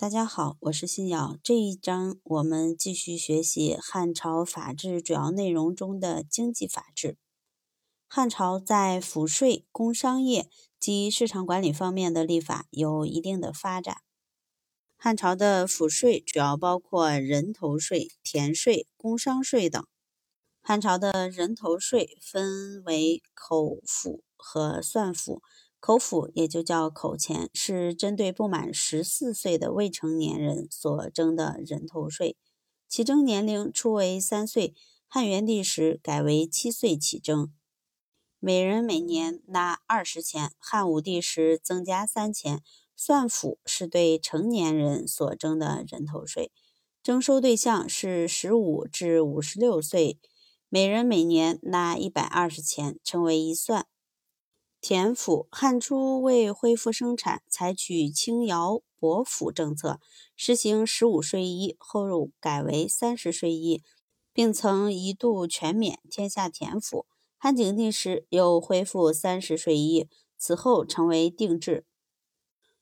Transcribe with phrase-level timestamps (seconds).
[0.00, 1.36] 大家好，我是新瑶。
[1.44, 7.18] 这一章我们继续学习汉朝法制主要内容中的经济法制。
[8.08, 13.98] 汉朝在赋税、工商业及市场管理方面的立法有一定的发展。
[14.96, 19.86] 汉朝的赋税主要包括人头税、田税、工商税等。
[20.62, 25.42] 汉朝的人头税分为口赋和算赋。
[25.80, 32.36] 口赋也就叫口钱，是针对不满十四岁的未成年人所征的人头税，
[32.86, 34.74] 起征年龄初为三岁，
[35.08, 37.52] 汉元帝时改为七岁起征，
[38.38, 42.62] 每人每年纳二十钱，汉武帝时增加三钱。
[43.02, 46.52] 算赋是对成年人所征的人头税，
[47.02, 50.20] 征收对象是十五至五十六岁，
[50.68, 53.86] 每人每年纳一百二十钱，称为一算。
[54.80, 60.00] 田赋，汉初为恢复生产，采取轻徭薄赋政策，
[60.34, 63.82] 实行十五税一，后改为三十税一，
[64.32, 67.04] 并曾一度全免天下田赋。
[67.36, 71.84] 汉景帝时又恢复三十税一，此后成为定制。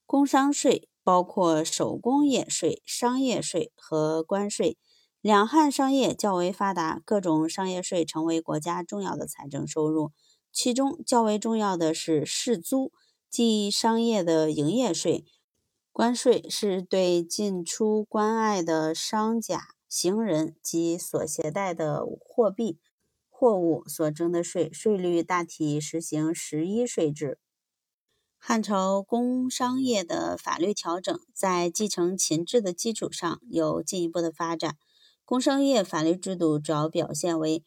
[0.07, 4.79] 工商税包括手工业税、商业税和关税。
[5.21, 10.13] 两汉商业较为发达，各种商业税成为国家重要的财政收入。
[10.53, 12.93] 其中较为重要的是市租，
[13.31, 15.25] 即商业的营业税；
[15.93, 22.79] 关税是对进出关隘的商贾、行人及所携带的货币、
[23.29, 27.39] 货物所征的税，税率大体实行十一税制。
[28.37, 34.77] 汉朝工商业的法律调整，在继承秦制的基础上有进一步的发展。
[35.25, 37.63] 工商业法律制度主要表现为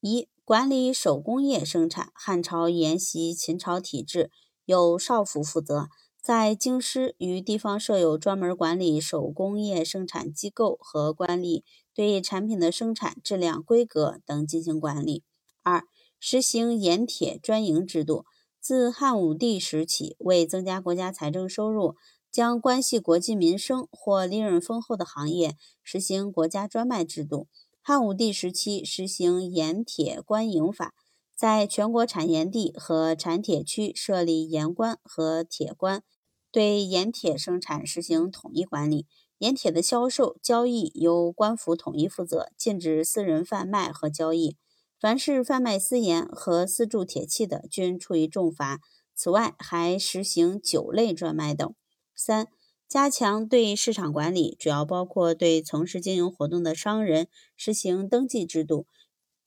[0.00, 0.28] 一。
[0.48, 4.30] 管理手工业生产，汉朝沿袭秦朝体制，
[4.64, 5.88] 由少府负责，
[6.22, 15.22] 在京师与地方设有专门管理手工业生产机构和官吏，对产品的生产、质量、规格等进行管理。
[15.62, 15.84] 二、
[16.18, 18.24] 实行盐铁专营制度，
[18.58, 21.94] 自汉武帝时起，为增加国家财政收入，
[22.32, 27.48] 将关系国计民生或利润丰厚的行业实行国家专卖制度。
[27.88, 30.92] 汉武帝时期实行盐铁官营法，
[31.34, 36.02] 在全国产盐地和产铁区设立盐官和铁官，
[36.52, 39.06] 对盐铁生产实行统一管理。
[39.38, 44.58] 盐铁的销售交易由官府统一负责，禁止私人贩卖和交易。
[45.00, 48.80] 凡是贩卖私盐和私铸铁器的，均处以重罚。
[49.14, 51.74] 此外，还实行酒类专卖等。
[52.14, 52.48] 三。
[52.88, 58.86] 加强对市场管理，主要包括对从事经营活动的商人实行登记制度，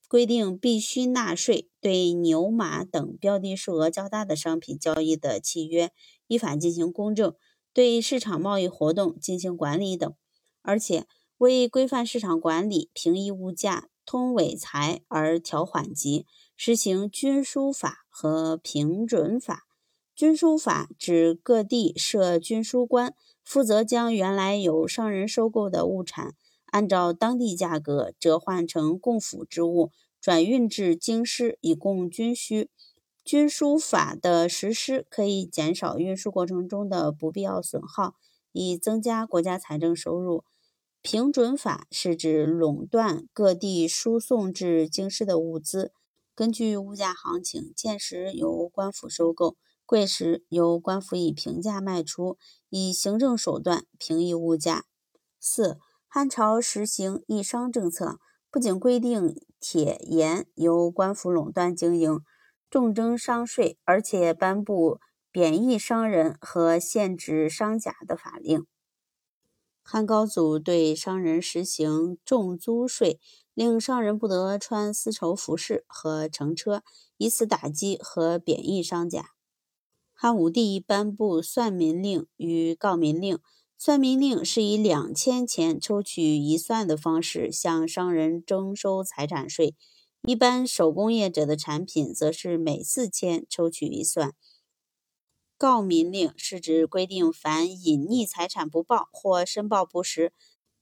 [0.08, 5.92] 规定必须纳税；对牛马等标的数额较大的商品交易的契约
[6.28, 7.32] 依法进行公证；
[7.74, 10.14] 对市场贸易活动进行管理等。
[10.62, 11.08] 而且
[11.40, 19.64] 为规范市场管理、平抑物价、通委财而调缓急，实行均输法和平准法。
[20.14, 23.16] 均输法指各地设均输官。
[23.44, 26.36] 负责将原来由商人收购的物产，
[26.68, 29.92] 按照当地价格折换成供府之物，
[30.22, 32.70] 转运至京师以供军需。
[33.24, 38.16] 军输法的实施可以减少运输过程中的不必要损耗，
[38.52, 40.44] 以增加国家财政收入。
[41.04, 45.92] 平准法是指垄断各地输送至京师的物资，
[46.36, 49.56] 根据物价行情，贱时由官府收购。
[49.92, 52.38] 贵时由官府以平价卖出，
[52.70, 54.86] 以行政手段平抑物价。
[55.38, 58.18] 四、汉朝实行义商政策，
[58.50, 62.22] 不仅规定铁盐由官府垄断经营，
[62.70, 68.66] 重征商税，而且颁布贬义商人和限制商贾的法令。
[69.84, 73.20] 汉高祖对商人实行重租税，
[73.54, 76.82] 令商人不得穿丝绸服饰和乘车，
[77.18, 79.32] 以此打击和贬义商贾。
[80.22, 83.40] 汉武帝颁布算民令与告民令。
[83.76, 89.74] 算民令是以两千钱抽取一算的方式向商人征收财产税，
[90.22, 94.36] 一般手工业者的产品则是每四千抽取一算。
[95.58, 100.32] 告民令是指规定凡隐匿财产不报或申报不实，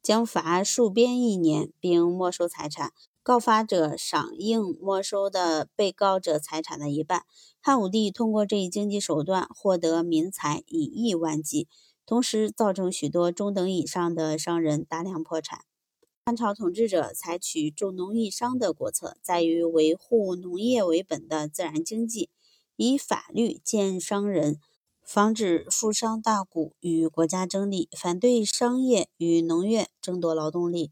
[0.03, 2.91] 将罚戍边一年，并没收财产。
[3.21, 7.25] 告发者赏应没收的被告者财产的一半。
[7.61, 11.67] 汉武帝通过这一经济手段获得民财以亿万计，
[12.05, 15.65] 同时造成许多中等以上的商人大量破产。
[16.25, 22.29] 汉朝统治者采取重农抑商的国策，在于维护农业为本的自然经济，
[22.75, 24.59] 以法律监商人，
[25.03, 30.91] 防止富商大贾与国家争利，反对商业与农业争夺劳动力。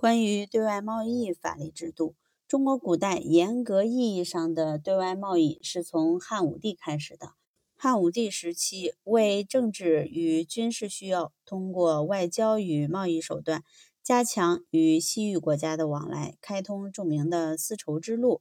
[0.00, 2.14] 关于对外贸易法律制度，
[2.48, 7.34] 中国古代严格意义上的对外贸易是从汉武帝开始的。
[7.76, 13.62] 汉武帝时期，为政治与军事需要，通过外交与贸易手段，
[14.02, 18.40] 加强与西域国家的往来，开通著名的丝绸之路。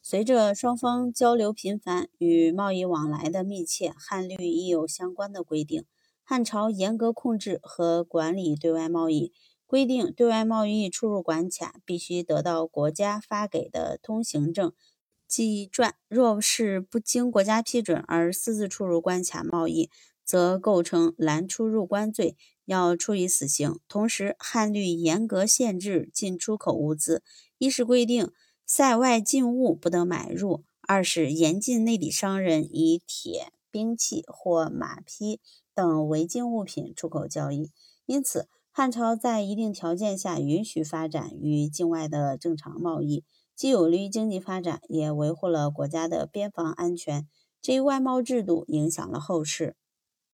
[0.00, 5.84] 随着双方交流频繁与贸易往来的密切，汉律亦有相关的规定。
[6.24, 9.34] 汉朝严格控制和管理对外贸易，
[9.68, 14.72] 规定对外贸易出入关卡必须得到国家发给的通行证
[15.28, 19.90] 即传，若是不经国家批准而私自出入关卡贸易，
[20.24, 22.34] 则构成拦出入关罪，
[22.64, 23.78] 要处以死刑。
[23.88, 27.22] 同时，汉律严格限制进出口物资，
[27.58, 28.32] 一是规定。
[28.66, 30.64] 塞外禁物不得买入。
[30.80, 35.40] 二是严禁内地商人以铁、兵器或马匹
[35.74, 37.70] 等违禁物品出口交易。
[38.06, 43.24] 因此，汉朝在一定条件下允许发展与境外的正常贸易，
[43.56, 47.26] 既有利于经济发展，也维护了国家的边防安全。
[47.60, 49.76] 这一外贸制度影响了后世。